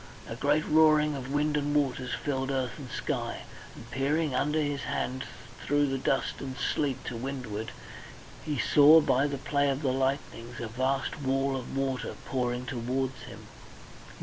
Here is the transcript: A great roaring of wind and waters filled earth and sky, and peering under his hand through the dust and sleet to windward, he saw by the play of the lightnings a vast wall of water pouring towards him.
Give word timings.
A 0.27 0.35
great 0.35 0.65
roaring 0.67 1.15
of 1.15 1.31
wind 1.31 1.55
and 1.55 1.75
waters 1.75 2.09
filled 2.11 2.49
earth 2.49 2.79
and 2.79 2.89
sky, 2.89 3.41
and 3.75 3.91
peering 3.91 4.33
under 4.33 4.59
his 4.59 4.81
hand 4.81 5.25
through 5.63 5.85
the 5.85 5.99
dust 5.99 6.39
and 6.41 6.55
sleet 6.57 7.05
to 7.05 7.15
windward, 7.15 7.69
he 8.43 8.57
saw 8.57 8.99
by 8.99 9.27
the 9.27 9.37
play 9.37 9.69
of 9.69 9.83
the 9.83 9.93
lightnings 9.93 10.59
a 10.59 10.67
vast 10.67 11.21
wall 11.21 11.55
of 11.55 11.77
water 11.77 12.15
pouring 12.25 12.65
towards 12.65 13.21
him. 13.25 13.45